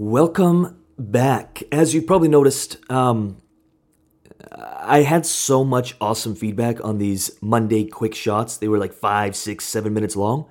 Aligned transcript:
Welcome 0.00 0.84
back. 0.96 1.64
As 1.72 1.92
you 1.92 2.02
probably 2.02 2.28
noticed, 2.28 2.76
um, 2.88 3.42
I 4.52 5.02
had 5.02 5.26
so 5.26 5.64
much 5.64 5.96
awesome 6.00 6.36
feedback 6.36 6.84
on 6.84 6.98
these 6.98 7.36
Monday 7.42 7.84
quick 7.84 8.14
shots. 8.14 8.58
They 8.58 8.68
were 8.68 8.78
like 8.78 8.92
five, 8.92 9.34
six, 9.34 9.64
seven 9.64 9.92
minutes 9.92 10.14
long. 10.14 10.48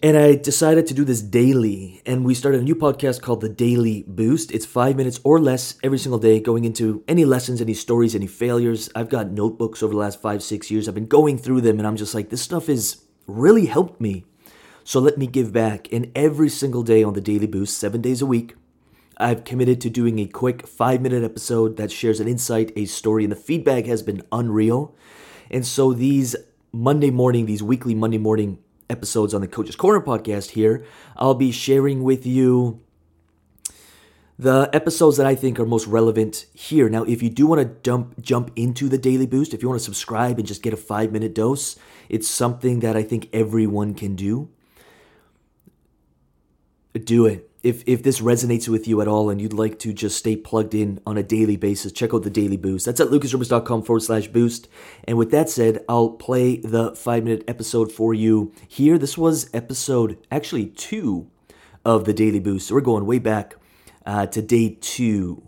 And 0.00 0.16
I 0.16 0.36
decided 0.36 0.86
to 0.86 0.94
do 0.94 1.02
this 1.02 1.22
daily. 1.22 2.00
And 2.06 2.24
we 2.24 2.34
started 2.34 2.60
a 2.60 2.64
new 2.64 2.76
podcast 2.76 3.20
called 3.20 3.40
The 3.40 3.48
Daily 3.48 4.04
Boost. 4.06 4.52
It's 4.52 4.64
five 4.64 4.94
minutes 4.94 5.18
or 5.24 5.40
less 5.40 5.74
every 5.82 5.98
single 5.98 6.20
day, 6.20 6.38
going 6.38 6.64
into 6.64 7.02
any 7.08 7.24
lessons, 7.24 7.60
any 7.60 7.74
stories, 7.74 8.14
any 8.14 8.28
failures. 8.28 8.90
I've 8.94 9.08
got 9.08 9.32
notebooks 9.32 9.82
over 9.82 9.92
the 9.92 9.98
last 9.98 10.22
five, 10.22 10.44
six 10.44 10.70
years. 10.70 10.86
I've 10.86 10.94
been 10.94 11.08
going 11.08 11.36
through 11.36 11.62
them, 11.62 11.78
and 11.78 11.88
I'm 11.88 11.96
just 11.96 12.14
like, 12.14 12.30
this 12.30 12.42
stuff 12.42 12.68
has 12.68 13.02
really 13.26 13.66
helped 13.66 14.00
me 14.00 14.24
so 14.84 15.00
let 15.00 15.18
me 15.18 15.26
give 15.26 15.52
back. 15.52 15.92
And 15.92 16.10
every 16.14 16.48
single 16.48 16.82
day 16.82 17.02
on 17.02 17.14
the 17.14 17.20
Daily 17.20 17.46
Boost, 17.46 17.78
seven 17.78 18.00
days 18.00 18.22
a 18.22 18.26
week, 18.26 18.54
I've 19.18 19.44
committed 19.44 19.80
to 19.82 19.90
doing 19.90 20.18
a 20.18 20.26
quick 20.26 20.66
five 20.66 21.00
minute 21.00 21.22
episode 21.22 21.76
that 21.76 21.92
shares 21.92 22.20
an 22.20 22.28
insight, 22.28 22.72
a 22.76 22.86
story, 22.86 23.24
and 23.24 23.32
the 23.32 23.36
feedback 23.36 23.86
has 23.86 24.02
been 24.02 24.22
unreal. 24.32 24.94
And 25.50 25.66
so 25.66 25.92
these 25.92 26.34
Monday 26.72 27.10
morning, 27.10 27.46
these 27.46 27.62
weekly 27.62 27.94
Monday 27.94 28.18
morning 28.18 28.58
episodes 28.88 29.34
on 29.34 29.40
the 29.40 29.48
Coach's 29.48 29.76
Corner 29.76 30.00
podcast 30.00 30.50
here, 30.50 30.84
I'll 31.16 31.34
be 31.34 31.52
sharing 31.52 32.02
with 32.02 32.26
you 32.26 32.80
the 34.38 34.68
episodes 34.72 35.18
that 35.18 35.26
I 35.26 35.34
think 35.34 35.60
are 35.60 35.66
most 35.66 35.86
relevant 35.86 36.46
here. 36.52 36.88
Now, 36.88 37.04
if 37.04 37.22
you 37.22 37.30
do 37.30 37.46
want 37.46 37.60
to 37.60 37.66
dump, 37.66 38.20
jump 38.20 38.50
into 38.56 38.88
the 38.88 38.98
Daily 38.98 39.26
Boost, 39.26 39.54
if 39.54 39.62
you 39.62 39.68
want 39.68 39.80
to 39.80 39.84
subscribe 39.84 40.38
and 40.38 40.48
just 40.48 40.62
get 40.62 40.72
a 40.72 40.76
five 40.76 41.12
minute 41.12 41.34
dose, 41.34 41.76
it's 42.08 42.26
something 42.26 42.80
that 42.80 42.96
I 42.96 43.02
think 43.02 43.28
everyone 43.32 43.94
can 43.94 44.16
do 44.16 44.48
do 46.98 47.26
it. 47.26 47.48
If, 47.62 47.84
if 47.86 48.02
this 48.02 48.20
resonates 48.20 48.68
with 48.68 48.88
you 48.88 49.00
at 49.00 49.08
all 49.08 49.30
and 49.30 49.40
you'd 49.40 49.52
like 49.52 49.78
to 49.80 49.92
just 49.92 50.18
stay 50.18 50.34
plugged 50.34 50.74
in 50.74 51.00
on 51.06 51.16
a 51.16 51.22
daily 51.22 51.56
basis, 51.56 51.92
check 51.92 52.12
out 52.12 52.24
the 52.24 52.30
Daily 52.30 52.56
Boost. 52.56 52.86
That's 52.86 53.00
at 53.00 53.08
lucasrubix.com 53.08 53.84
forward 53.84 54.00
slash 54.00 54.26
boost. 54.26 54.68
And 55.04 55.16
with 55.16 55.30
that 55.30 55.48
said, 55.48 55.84
I'll 55.88 56.10
play 56.10 56.56
the 56.56 56.94
five 56.96 57.22
minute 57.22 57.44
episode 57.46 57.92
for 57.92 58.12
you 58.12 58.52
here. 58.66 58.98
This 58.98 59.16
was 59.16 59.48
episode 59.54 60.18
actually 60.30 60.66
two 60.66 61.30
of 61.84 62.04
the 62.04 62.12
Daily 62.12 62.40
Boost. 62.40 62.66
So 62.66 62.74
we're 62.74 62.80
going 62.80 63.06
way 63.06 63.20
back 63.20 63.54
uh, 64.04 64.26
to 64.26 64.42
day 64.42 64.76
two. 64.80 65.42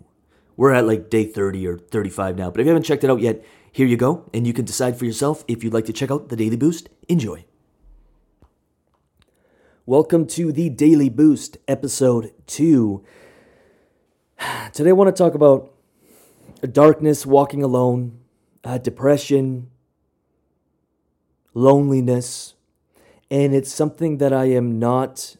We're 0.57 0.73
at 0.73 0.87
like 0.87 1.09
day 1.09 1.25
30 1.25 1.67
or 1.67 1.77
35 1.77 2.37
now. 2.37 2.49
But 2.49 2.61
if 2.61 2.65
you 2.65 2.69
haven't 2.69 2.83
checked 2.83 3.03
it 3.03 3.09
out 3.09 3.19
yet, 3.19 3.43
here 3.71 3.87
you 3.87 3.97
go. 3.97 4.29
And 4.33 4.47
you 4.47 4.53
can 4.53 4.63
decide 4.63 4.97
for 4.97 5.03
yourself 5.03 5.43
if 5.49 5.63
you'd 5.63 5.73
like 5.73 5.85
to 5.85 5.93
check 5.93 6.11
out 6.11 6.29
the 6.29 6.37
Daily 6.37 6.55
Boost. 6.55 6.87
Enjoy. 7.09 7.45
Welcome 9.87 10.25
to 10.29 10.51
the 10.51 10.69
Daily 10.69 11.09
Boost, 11.09 11.59
episode 11.67 12.33
two. 12.47 13.03
Today, 14.73 14.89
I 14.89 14.93
want 14.93 15.15
to 15.15 15.23
talk 15.23 15.35
about 15.35 15.71
darkness, 16.71 17.23
walking 17.23 17.61
alone, 17.61 18.17
uh, 18.63 18.79
depression, 18.79 19.69
loneliness, 21.53 22.55
and 23.29 23.53
it's 23.53 23.71
something 23.71 24.17
that 24.17 24.33
I 24.33 24.45
am 24.45 24.79
not 24.79 25.35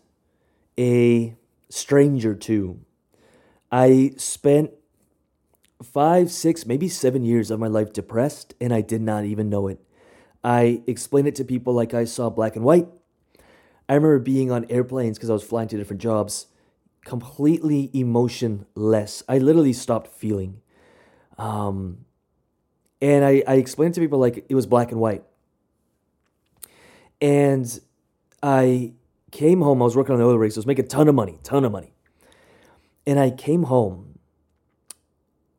a 0.78 1.36
stranger 1.70 2.36
to. 2.36 2.80
I 3.72 4.12
spent 4.16 4.70
five, 5.82 6.30
six, 6.30 6.68
maybe 6.68 6.88
seven 6.88 7.24
years 7.24 7.50
of 7.50 7.60
my 7.60 7.68
life 7.68 7.92
depressed, 7.92 8.54
and 8.62 8.72
I 8.72 8.82
did 8.82 9.02
not 9.02 9.26
even 9.26 9.50
know 9.50 9.68
it. 9.68 9.80
I 10.44 10.84
explain 10.86 11.26
it 11.26 11.34
to 11.38 11.44
people 11.44 11.74
like 11.74 11.96
I 11.96 12.06
saw 12.06 12.30
black 12.30 12.56
and 12.56 12.64
white 12.64 12.90
I 13.88 13.94
remember 13.94 14.20
being 14.20 14.52
on 14.52 14.66
airplanes 14.70 15.18
because 15.18 15.30
I 15.30 15.34
was 15.34 15.44
flying 15.44 15.68
to 15.70 15.78
different 15.78 16.02
jobs, 16.02 16.48
completely 17.04 17.92
emotionless. 17.94 19.24
I 19.30 19.38
literally 19.38 19.74
stopped 19.74 20.08
feeling. 20.08 20.62
Um, 21.38 22.06
and 23.02 23.24
I, 23.24 23.44
I 23.48 23.56
explained 23.56 23.94
to 23.96 24.02
people 24.02 24.20
like 24.20 24.46
it 24.50 24.56
was 24.56 24.66
black 24.66 24.92
and 24.92 25.00
white. 25.00 25.24
And 27.22 27.80
I 28.42 28.94
came 29.32 29.62
home. 29.62 29.82
I 29.82 29.86
was 29.86 29.96
working 29.96 30.14
on 30.14 30.20
the 30.20 30.26
oil 30.26 30.38
rigs. 30.38 30.58
I 30.58 30.60
was 30.60 30.66
making 30.66 30.86
a 30.86 30.88
ton 30.88 31.08
of 31.08 31.16
money, 31.16 31.40
ton 31.44 31.64
of 31.66 31.72
money. 31.72 31.94
And 33.06 33.20
I 33.20 33.30
came 33.30 33.64
home 33.64 34.18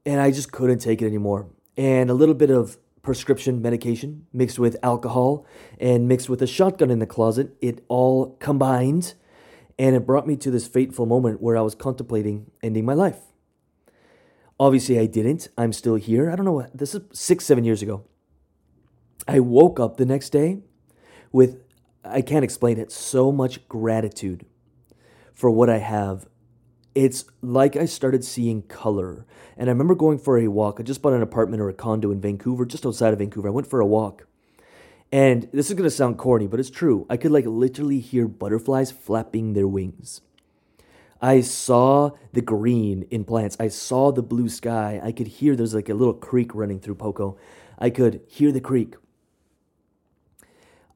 and 0.04 0.20
I 0.20 0.30
just 0.30 0.50
couldn't 0.50 0.78
take 0.78 1.02
it 1.02 1.06
anymore. 1.06 1.46
And 1.76 2.10
a 2.10 2.14
little 2.14 2.34
bit 2.34 2.50
of 2.50 2.78
prescription 3.06 3.62
medication 3.62 4.26
mixed 4.32 4.58
with 4.58 4.76
alcohol 4.82 5.46
and 5.80 6.08
mixed 6.08 6.28
with 6.28 6.42
a 6.42 6.46
shotgun 6.46 6.90
in 6.90 6.98
the 6.98 7.06
closet. 7.06 7.56
It 7.62 7.82
all 7.88 8.36
combined, 8.40 9.14
and 9.78 9.96
it 9.96 10.04
brought 10.04 10.26
me 10.26 10.36
to 10.36 10.50
this 10.50 10.66
fateful 10.66 11.06
moment 11.06 11.40
where 11.40 11.56
I 11.56 11.62
was 11.62 11.74
contemplating 11.74 12.50
ending 12.62 12.84
my 12.84 12.92
life. 12.92 13.20
Obviously, 14.58 14.98
I 14.98 15.06
didn't. 15.06 15.48
I'm 15.56 15.72
still 15.72 15.94
here. 15.94 16.30
I 16.30 16.36
don't 16.36 16.44
know. 16.44 16.52
What 16.52 16.76
this 16.76 16.94
is 16.94 17.02
six, 17.12 17.46
seven 17.46 17.64
years 17.64 17.80
ago. 17.80 18.04
I 19.28 19.40
woke 19.40 19.80
up 19.80 19.96
the 19.96 20.06
next 20.06 20.30
day 20.30 20.58
with, 21.32 21.62
I 22.04 22.22
can't 22.22 22.44
explain 22.44 22.78
it, 22.78 22.90
so 22.90 23.32
much 23.32 23.66
gratitude 23.68 24.46
for 25.34 25.50
what 25.50 25.70
I 25.70 25.78
have 25.78 26.26
it's 26.96 27.26
like 27.42 27.76
I 27.76 27.84
started 27.84 28.24
seeing 28.24 28.62
color. 28.62 29.26
And 29.58 29.68
I 29.68 29.72
remember 29.72 29.94
going 29.94 30.18
for 30.18 30.38
a 30.38 30.48
walk. 30.48 30.80
I 30.80 30.82
just 30.82 31.02
bought 31.02 31.12
an 31.12 31.22
apartment 31.22 31.60
or 31.60 31.68
a 31.68 31.74
condo 31.74 32.10
in 32.10 32.22
Vancouver, 32.22 32.64
just 32.64 32.86
outside 32.86 33.12
of 33.12 33.18
Vancouver. 33.18 33.48
I 33.48 33.52
went 33.52 33.66
for 33.66 33.80
a 33.80 33.86
walk. 33.86 34.26
And 35.12 35.48
this 35.52 35.68
is 35.68 35.74
going 35.74 35.84
to 35.84 35.90
sound 35.90 36.16
corny, 36.16 36.46
but 36.46 36.58
it's 36.58 36.70
true. 36.70 37.06
I 37.10 37.18
could 37.18 37.32
like 37.32 37.44
literally 37.44 38.00
hear 38.00 38.26
butterflies 38.26 38.90
flapping 38.90 39.52
their 39.52 39.68
wings. 39.68 40.22
I 41.20 41.42
saw 41.42 42.12
the 42.32 42.40
green 42.40 43.06
in 43.10 43.24
plants. 43.24 43.58
I 43.60 43.68
saw 43.68 44.10
the 44.10 44.22
blue 44.22 44.48
sky. 44.48 44.98
I 45.02 45.12
could 45.12 45.26
hear 45.26 45.54
there's 45.54 45.74
like 45.74 45.90
a 45.90 45.94
little 45.94 46.14
creek 46.14 46.54
running 46.54 46.80
through 46.80 46.94
Poco. 46.94 47.36
I 47.78 47.90
could 47.90 48.22
hear 48.26 48.52
the 48.52 48.60
creek. 48.60 48.94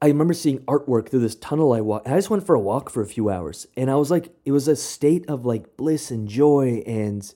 I 0.03 0.07
remember 0.07 0.33
seeing 0.33 0.59
artwork 0.61 1.09
through 1.09 1.19
this 1.19 1.35
tunnel 1.35 1.73
I 1.73 1.81
walked. 1.81 2.07
I 2.07 2.15
just 2.15 2.31
went 2.31 2.45
for 2.45 2.55
a 2.55 2.59
walk 2.59 2.89
for 2.89 3.03
a 3.03 3.07
few 3.07 3.29
hours, 3.29 3.67
and 3.77 3.91
I 3.91 3.95
was 3.95 4.09
like, 4.09 4.33
it 4.45 4.51
was 4.51 4.67
a 4.67 4.75
state 4.75 5.29
of 5.29 5.45
like 5.45 5.77
bliss 5.77 6.09
and 6.09 6.27
joy, 6.27 6.81
and 6.87 7.31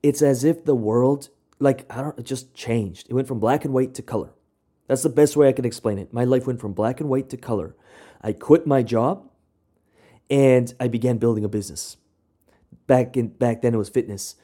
it's 0.00 0.22
as 0.22 0.44
if 0.44 0.64
the 0.64 0.76
world, 0.76 1.28
like 1.58 1.90
I 1.90 2.02
don't, 2.02 2.18
it 2.18 2.24
just 2.24 2.54
changed. 2.54 3.08
It 3.10 3.14
went 3.14 3.26
from 3.26 3.40
black 3.40 3.64
and 3.64 3.74
white 3.74 3.94
to 3.94 4.02
color. 4.02 4.30
That's 4.86 5.02
the 5.02 5.08
best 5.08 5.36
way 5.36 5.48
I 5.48 5.52
can 5.52 5.64
explain 5.64 5.98
it. 5.98 6.12
My 6.12 6.22
life 6.22 6.46
went 6.46 6.60
from 6.60 6.72
black 6.72 7.00
and 7.00 7.10
white 7.10 7.28
to 7.30 7.36
color. 7.36 7.74
I 8.22 8.32
quit 8.32 8.64
my 8.64 8.84
job, 8.84 9.28
and 10.30 10.72
I 10.78 10.86
began 10.86 11.18
building 11.18 11.44
a 11.44 11.48
business. 11.48 11.96
Back 12.86 13.16
in 13.16 13.28
back 13.28 13.60
then, 13.60 13.74
it 13.74 13.78
was 13.78 13.88
fitness, 13.88 14.36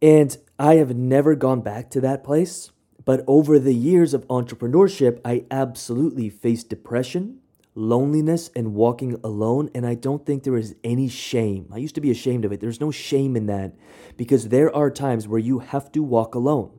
and 0.00 0.36
I 0.60 0.76
have 0.76 0.94
never 0.94 1.34
gone 1.34 1.60
back 1.60 1.90
to 1.90 2.00
that 2.02 2.22
place 2.22 2.70
but 3.04 3.22
over 3.26 3.58
the 3.58 3.74
years 3.74 4.14
of 4.14 4.26
entrepreneurship, 4.28 5.20
I 5.24 5.44
absolutely 5.50 6.30
faced 6.30 6.70
depression, 6.70 7.40
loneliness, 7.74 8.50
and 8.56 8.74
walking 8.74 9.20
alone. 9.22 9.70
And 9.74 9.86
I 9.86 9.94
don't 9.94 10.24
think 10.24 10.42
there 10.42 10.56
is 10.56 10.74
any 10.82 11.08
shame. 11.08 11.68
I 11.72 11.78
used 11.78 11.94
to 11.96 12.00
be 12.00 12.10
ashamed 12.10 12.44
of 12.44 12.52
it. 12.52 12.60
There's 12.60 12.80
no 12.80 12.90
shame 12.90 13.36
in 13.36 13.46
that 13.46 13.74
because 14.16 14.48
there 14.48 14.74
are 14.74 14.90
times 14.90 15.28
where 15.28 15.40
you 15.40 15.58
have 15.58 15.92
to 15.92 16.02
walk 16.02 16.34
alone. 16.34 16.78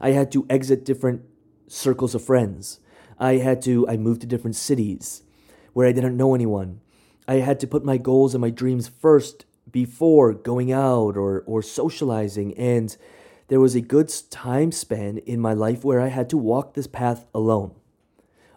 I 0.00 0.10
had 0.10 0.32
to 0.32 0.46
exit 0.48 0.84
different 0.84 1.22
circles 1.68 2.14
of 2.14 2.24
friends. 2.24 2.80
I 3.18 3.34
had 3.34 3.62
to, 3.62 3.86
I 3.88 3.96
moved 3.96 4.22
to 4.22 4.26
different 4.26 4.56
cities 4.56 5.22
where 5.72 5.86
I 5.86 5.92
didn't 5.92 6.16
know 6.16 6.34
anyone. 6.34 6.80
I 7.26 7.34
had 7.34 7.60
to 7.60 7.66
put 7.66 7.84
my 7.84 7.98
goals 7.98 8.34
and 8.34 8.40
my 8.40 8.50
dreams 8.50 8.88
first 8.88 9.44
before 9.70 10.32
going 10.32 10.72
out 10.72 11.16
or, 11.16 11.42
or 11.46 11.62
socializing. 11.62 12.56
And 12.56 12.96
there 13.48 13.60
was 13.60 13.74
a 13.74 13.80
good 13.80 14.12
time 14.30 14.72
span 14.72 15.18
in 15.18 15.40
my 15.40 15.52
life 15.52 15.84
where 15.84 16.00
I 16.00 16.08
had 16.08 16.30
to 16.30 16.38
walk 16.38 16.74
this 16.74 16.86
path 16.86 17.26
alone. 17.34 17.74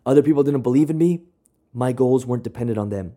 Other 0.06 0.22
people 0.22 0.44
didn't 0.44 0.62
believe 0.62 0.90
in 0.90 0.98
me. 0.98 1.24
My 1.74 1.94
goals 1.94 2.26
weren't 2.26 2.44
dependent 2.44 2.78
on 2.78 2.90
them. 2.90 3.14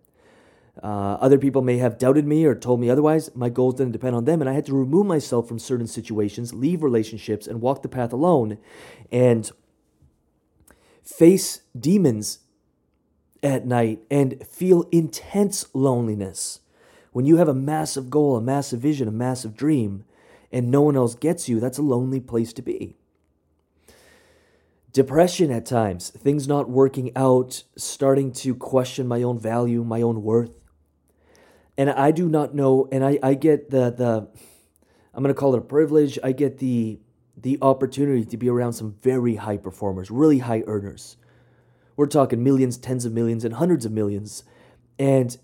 Uh, 0.82 1.16
other 1.20 1.38
people 1.38 1.62
may 1.62 1.78
have 1.78 1.98
doubted 1.98 2.26
me 2.26 2.44
or 2.44 2.54
told 2.54 2.80
me 2.80 2.90
otherwise. 2.90 3.34
My 3.34 3.48
goals 3.48 3.76
didn't 3.76 3.92
depend 3.92 4.16
on 4.16 4.24
them, 4.24 4.40
and 4.40 4.50
I 4.50 4.54
had 4.54 4.66
to 4.66 4.74
remove 4.74 5.06
myself 5.06 5.46
from 5.48 5.58
certain 5.58 5.86
situations, 5.86 6.52
leave 6.52 6.82
relationships, 6.82 7.46
and 7.46 7.60
walk 7.60 7.82
the 7.82 7.88
path 7.88 8.12
alone 8.12 8.58
and 9.12 9.50
face 11.02 11.60
demons 11.78 12.40
at 13.42 13.66
night 13.66 14.00
and 14.10 14.44
feel 14.46 14.84
intense 14.90 15.66
loneliness. 15.74 16.60
When 17.12 17.26
you 17.26 17.36
have 17.36 17.48
a 17.48 17.54
massive 17.54 18.10
goal, 18.10 18.36
a 18.36 18.40
massive 18.40 18.80
vision, 18.80 19.06
a 19.06 19.12
massive 19.12 19.54
dream, 19.56 20.04
and 20.54 20.70
no 20.70 20.80
one 20.80 20.96
else 20.96 21.16
gets 21.16 21.48
you, 21.48 21.58
that's 21.58 21.78
a 21.78 21.82
lonely 21.82 22.20
place 22.20 22.52
to 22.52 22.62
be. 22.62 22.96
Depression 24.92 25.50
at 25.50 25.66
times, 25.66 26.10
things 26.10 26.46
not 26.46 26.70
working 26.70 27.10
out, 27.16 27.64
starting 27.76 28.30
to 28.30 28.54
question 28.54 29.08
my 29.08 29.20
own 29.20 29.36
value, 29.36 29.82
my 29.82 30.00
own 30.00 30.22
worth. 30.22 30.56
And 31.76 31.90
I 31.90 32.12
do 32.12 32.28
not 32.28 32.54
know, 32.54 32.88
and 32.92 33.04
I, 33.04 33.18
I 33.20 33.34
get 33.34 33.70
the, 33.70 33.90
the 33.90 34.28
I'm 35.12 35.24
to 35.24 35.34
call 35.34 35.56
it 35.56 35.58
a 35.58 35.62
privilege. 35.62 36.20
I 36.22 36.30
get 36.30 36.58
the, 36.58 37.00
the 37.36 37.58
opportunity 37.60 38.24
to 38.24 38.36
be 38.36 38.48
around 38.48 38.74
some 38.74 38.94
very 39.02 39.34
high 39.34 39.56
performers, 39.56 40.08
really 40.08 40.38
high 40.38 40.62
earners. 40.68 41.16
We're 41.96 42.06
talking 42.06 42.44
millions, 42.44 42.78
tens 42.78 43.04
of 43.04 43.12
millions, 43.12 43.44
and 43.44 43.54
hundreds 43.54 43.84
of 43.84 43.90
millions. 43.90 44.44
And 45.00 45.36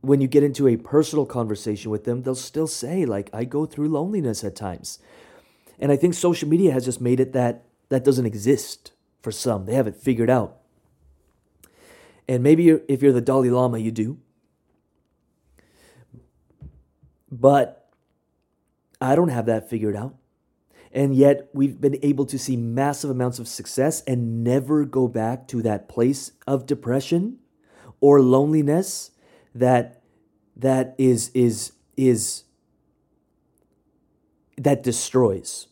when 0.00 0.20
you 0.20 0.28
get 0.28 0.42
into 0.42 0.66
a 0.66 0.76
personal 0.76 1.26
conversation 1.26 1.90
with 1.90 2.04
them, 2.04 2.22
they'll 2.22 2.34
still 2.34 2.66
say, 2.66 3.04
like, 3.04 3.30
I 3.32 3.44
go 3.44 3.66
through 3.66 3.88
loneliness 3.88 4.42
at 4.44 4.56
times. 4.56 4.98
And 5.78 5.92
I 5.92 5.96
think 5.96 6.14
social 6.14 6.48
media 6.48 6.72
has 6.72 6.84
just 6.84 7.00
made 7.00 7.20
it 7.20 7.32
that 7.32 7.64
that 7.88 8.04
doesn't 8.04 8.26
exist 8.26 8.92
for 9.20 9.32
some. 9.32 9.66
They 9.66 9.74
have 9.74 9.86
it 9.86 9.96
figured 9.96 10.30
out. 10.30 10.56
And 12.28 12.42
maybe 12.42 12.62
you're, 12.62 12.80
if 12.88 13.02
you're 13.02 13.12
the 13.12 13.20
Dalai 13.20 13.50
Lama, 13.50 13.78
you 13.78 13.90
do. 13.90 14.18
But 17.30 17.90
I 19.00 19.14
don't 19.14 19.28
have 19.28 19.46
that 19.46 19.68
figured 19.68 19.96
out. 19.96 20.14
And 20.92 21.14
yet 21.14 21.48
we've 21.52 21.80
been 21.80 21.98
able 22.02 22.26
to 22.26 22.38
see 22.38 22.56
massive 22.56 23.10
amounts 23.10 23.38
of 23.38 23.48
success 23.48 24.02
and 24.06 24.42
never 24.42 24.84
go 24.84 25.08
back 25.08 25.46
to 25.48 25.62
that 25.62 25.88
place 25.88 26.32
of 26.46 26.66
depression 26.66 27.38
or 28.00 28.20
loneliness 28.20 29.12
that 29.54 30.02
that 30.56 30.94
is 30.98 31.30
is 31.34 31.72
is 31.96 32.44
that 34.56 34.82
destroys. 34.82 35.66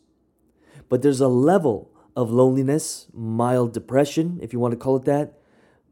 But 0.88 1.02
there's 1.02 1.20
a 1.20 1.28
level 1.28 1.90
of 2.16 2.30
loneliness, 2.30 3.06
mild 3.12 3.72
depression, 3.72 4.38
if 4.42 4.52
you 4.52 4.58
want 4.58 4.72
to 4.72 4.78
call 4.78 4.96
it 4.96 5.04
that, 5.04 5.38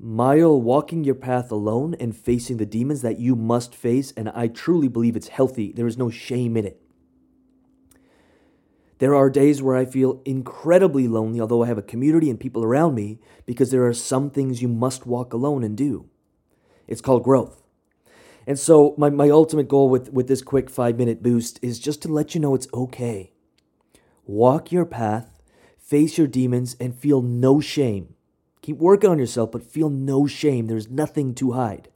mild 0.00 0.64
walking 0.64 1.04
your 1.04 1.14
path 1.14 1.52
alone 1.52 1.94
and 2.00 2.16
facing 2.16 2.56
the 2.56 2.66
demons 2.66 3.02
that 3.02 3.18
you 3.18 3.36
must 3.36 3.74
face. 3.74 4.12
And 4.16 4.30
I 4.30 4.48
truly 4.48 4.88
believe 4.88 5.14
it's 5.14 5.28
healthy. 5.28 5.72
There 5.72 5.86
is 5.86 5.98
no 5.98 6.10
shame 6.10 6.56
in 6.56 6.64
it. 6.64 6.80
There 8.98 9.14
are 9.14 9.28
days 9.28 9.62
where 9.62 9.76
I 9.76 9.84
feel 9.84 10.22
incredibly 10.24 11.06
lonely, 11.06 11.38
although 11.38 11.62
I 11.62 11.66
have 11.66 11.78
a 11.78 11.82
community 11.82 12.30
and 12.30 12.40
people 12.40 12.64
around 12.64 12.94
me, 12.94 13.18
because 13.44 13.70
there 13.70 13.86
are 13.86 13.92
some 13.92 14.30
things 14.30 14.62
you 14.62 14.68
must 14.68 15.06
walk 15.06 15.34
alone 15.34 15.62
and 15.62 15.76
do. 15.76 16.08
It's 16.86 17.02
called 17.02 17.22
growth. 17.22 17.62
And 18.46 18.58
so, 18.58 18.94
my, 18.96 19.10
my 19.10 19.28
ultimate 19.28 19.68
goal 19.68 19.88
with, 19.88 20.12
with 20.12 20.28
this 20.28 20.42
quick 20.42 20.70
five 20.70 20.96
minute 20.96 21.22
boost 21.22 21.58
is 21.62 21.80
just 21.80 22.00
to 22.02 22.08
let 22.08 22.34
you 22.34 22.40
know 22.40 22.54
it's 22.54 22.68
okay. 22.72 23.32
Walk 24.24 24.70
your 24.70 24.84
path, 24.84 25.42
face 25.78 26.16
your 26.16 26.28
demons, 26.28 26.76
and 26.80 26.94
feel 26.96 27.22
no 27.22 27.60
shame. 27.60 28.14
Keep 28.62 28.78
working 28.78 29.10
on 29.10 29.18
yourself, 29.18 29.50
but 29.52 29.62
feel 29.62 29.90
no 29.90 30.26
shame. 30.26 30.66
There's 30.66 30.88
nothing 30.88 31.34
to 31.36 31.52
hide. 31.52 31.88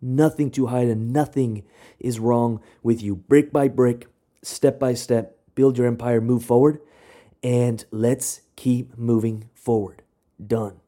Nothing 0.00 0.50
to 0.52 0.66
hide, 0.66 0.88
and 0.88 1.12
nothing 1.12 1.64
is 1.98 2.18
wrong 2.18 2.60
with 2.82 3.02
you. 3.02 3.16
Brick 3.16 3.52
by 3.52 3.68
brick, 3.68 4.06
step 4.42 4.78
by 4.78 4.94
step, 4.94 5.38
build 5.54 5.78
your 5.78 5.86
empire, 5.86 6.20
move 6.20 6.44
forward, 6.44 6.80
and 7.42 7.84
let's 7.90 8.40
keep 8.56 8.96
moving 8.98 9.48
forward. 9.54 10.02
Done. 10.44 10.80